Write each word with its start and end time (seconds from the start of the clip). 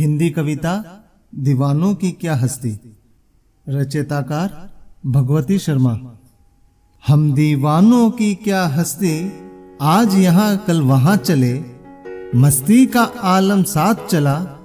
हिंदी 0.00 0.30
कविता 0.30 1.04
दीवानों 1.34 1.94
की 1.94 2.10
क्या 2.10 2.34
हस्ती? 2.34 2.96
रचयिताकार 3.68 4.70
भगवती 5.06 5.58
शर्मा। 5.58 6.18
हम 7.06 7.32
दीवानों 7.32 8.10
की 8.10 8.34
क्या 8.34 8.66
हस्ती? 8.66 9.32
आज 9.82 10.14
यहाँ 10.14 10.64
कल 10.66 10.80
वहाँ 10.80 11.16
चले। 11.16 11.64
मस्ती 12.34 12.86
का 12.86 13.02
आलम 13.02 13.62
साथ 13.62 13.94
चला। 13.94 14.58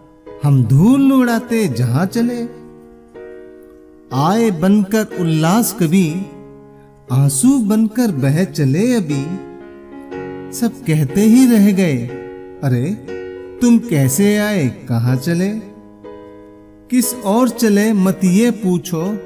हम 0.43 0.63
धूल 0.63 1.13
उड़ाते 1.13 1.67
जहाँ 1.67 2.05
चले। 2.05 2.41
आए 4.13 4.51
बनकर 4.51 5.05
उल्लास 5.19 5.73
कभी 5.73 6.25
आँसू 7.11 7.59
बनकर 7.59 8.11
बह 8.11 8.43
चले 8.43 8.93
अभी। 8.93 9.23
सब 10.57 10.71
कहते 10.87 11.21
ही 11.21 11.51
रह 11.51 11.71
गए। 11.71 12.07
अरे 12.63 13.14
तुम 13.61 13.77
कैसे 13.77 14.37
आए? 14.37 14.67
कहाँ 14.67 15.15
चले? 15.15 15.49
किस 16.89 17.13
और 17.13 17.49
चले? 17.49 17.93
मत 17.93 18.19
ये 18.23 18.51
पूछो। 18.51 19.17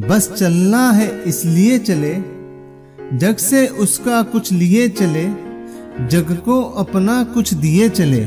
बस 0.00 0.32
चलना 0.32 0.90
है, 0.90 1.24
इसलिए 1.24 1.78
चले। 1.78 2.14
जग 3.16 3.36
से 3.36 3.66
उसका 3.66 4.22
कुछ 4.22 4.52
लिए 4.52 4.88
चले। 4.88 5.24
जग 6.06 6.42
को 6.44 6.62
अपना 6.62 7.24
कुछ 7.24 7.54
दिए 7.54 7.88
चले। 7.88 8.24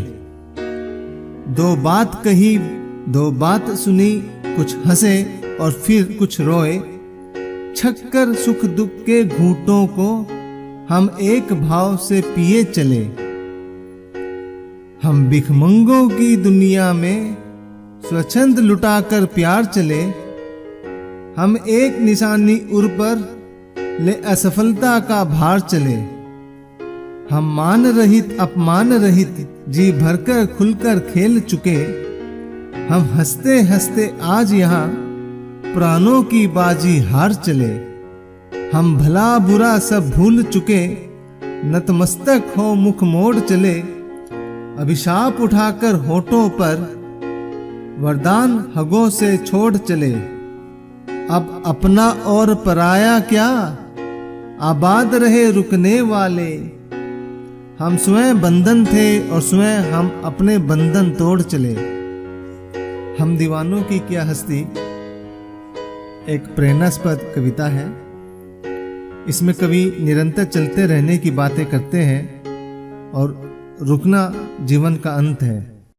दो 1.53 1.75
बात 1.75 2.21
कही, 2.23 2.57
दो 3.09 3.31
बात 3.31 3.69
सुनी, 3.69 4.23
कुछ 4.25 4.75
हंसे 4.87 5.41
और 5.61 5.71
फिर 5.71 6.15
कुछ 6.19 6.41
रोए। 6.41 6.77
छक्कर 7.75 8.33
सुख 8.33 8.65
दुख 8.65 8.89
के 8.89 9.25
घूटों 9.25 9.87
को 9.87 10.27
हम 10.95 11.17
एक 11.21 11.53
भाव 11.53 11.97
से 11.97 12.21
पिए 12.21 12.63
चले। 12.63 13.30
हम 15.03 15.23
भिखमंगों 15.25 16.09
की 16.09 16.35
दुनिया 16.37 16.91
में 16.93 17.37
स्वच्छंद 18.01 18.59
लुटाकर 18.59 19.25
प्यार 19.25 19.65
चले, 19.65 20.01
हम 21.37 21.57
एक 21.69 21.97
निशानी 21.99 22.55
उर 22.71 22.87
पर 22.87 23.23
ले 24.01 24.13
असफलता 24.13 24.99
का 24.99 25.23
भार 25.23 25.59
चले। 25.59 25.93
हम 27.35 27.51
मान 27.55 27.85
रहित, 27.85 28.37
अपमान 28.39 28.93
रहित, 28.93 29.63
जी 29.69 29.91
भरकर 29.91 30.45
खुलकर 30.45 30.99
खेल 30.99 31.39
चुके। 31.39 31.75
हम 32.87 33.09
हँसते 33.13 33.59
हँसते 33.61 34.09
आज 34.23 34.53
यहाँ 34.53 34.87
प्राणों 35.73 36.21
की 36.23 36.47
बाजी 36.47 36.97
हार 36.99 37.33
चले। 37.33 37.71
हम 38.77 38.97
भला 38.97 39.37
बुरा 39.39 39.77
सब 39.79 40.09
भूल 40.09 40.43
चुके, 40.43 40.85
नतमस्तक 41.71 42.53
हो 42.57 42.73
मुख 42.75 43.03
मोड़ 43.03 43.39
चले। 43.39 44.00
अभिशाप 44.79 45.41
उठाकर 45.41 45.95
होठों 45.95 46.49
पर 46.49 47.01
वरदान 47.99 48.73
हगों 48.75 49.09
से 49.09 49.37
छोड़ 49.37 49.77
चले। 49.77 50.11
अब 51.27 51.63
अपना 51.65 52.09
और 52.09 52.55
पराया 52.55 53.19
क्या? 53.19 53.77
आबाद 54.61 55.15
रहे 55.15 55.51
रुकने 55.51 56.01
वाले। 56.01 56.55
हम 57.79 57.97
स्वयं 57.97 58.41
बंधन 58.41 58.85
थे 58.85 59.29
और 59.29 59.41
स्वयं 59.41 59.79
हम 59.79 60.21
अपने 60.23 60.57
बंधन 60.57 61.11
तोड़ 61.11 61.41
चले। 61.41 61.73
हम 63.19 63.37
दीवानों 63.37 63.83
की 63.83 63.99
क्या 63.99 64.23
हस्ती? 64.23 64.61
एक 66.29 66.53
प्रेरणास्पद 66.55 67.19
कविता 67.35 67.67
है। 67.67 68.01
इसमें 69.27 69.55
कवि 69.55 69.97
निरंतर 69.99 70.43
चलते 70.43 70.85
रहने 70.85 71.17
की 71.17 71.31
बातें 71.31 71.65
करते 71.65 71.97
हैं 71.97 72.43
और 73.11 73.51
रुकना 73.81 74.33
जीवन 74.61 74.95
का 74.95 75.11
अंत 75.11 75.43
है। 75.43 75.70